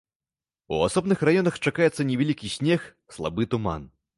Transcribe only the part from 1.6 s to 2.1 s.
чакаецца